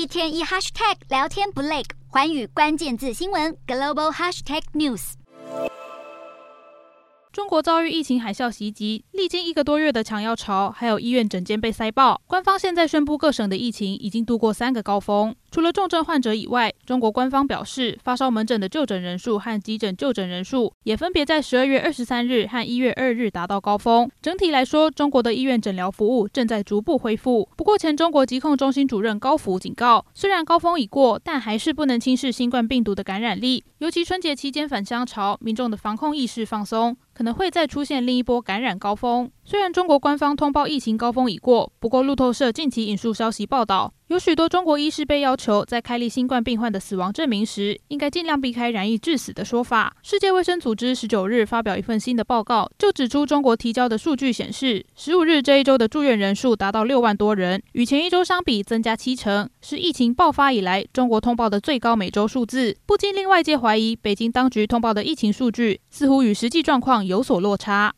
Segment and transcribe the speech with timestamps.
[0.00, 5.12] 一天一 hashtag 聊天不累，环宇关键字新闻 global hashtag news。
[7.30, 12.18] 中国遭遇疫情海啸袭击，历经一个多月的抢药潮，还有医院整间被塞爆。
[12.26, 15.36] 官方现在宣布，各省的疫情已经度过三个高峰。
[15.50, 24.08] 除了重症患者以外，中国官方表示，发烧门诊的就诊人数和急诊就诊人数也分别在十二月二十三日和一月二日达到高峰。
[24.22, 27.48] 整体来说，中国的医院诊疗服务正在逐步恢复。
[27.56, 33.64] 不过，前中国疾控中心主任高福警告，虽然高峰已过，但还是不能轻视新冠病毒的感染力。
[33.78, 39.28] 尤其春节期间返乡潮，民众的防控意识放松，可能会再出现另一波感染高峰。
[39.44, 49.96] 虽然中国官方通报疫情高峰已过，不过路透社近期引述消息报道，有许多中国医师被要求在开立新冠病患的死亡证明时，应该尽量避开染疫致死的说法。
[50.02, 67.88] 世界卫生组织十九日发表一份新的报告，就指出中国提交的数据显示，十五日这一周的住院人数达到六万多人，与前一周相比增加七成，是疫情爆发以来中国通报的最高每周数字，不禁令外界怀疑，北京当局通报的疫情数据似乎与实际状况有所落差。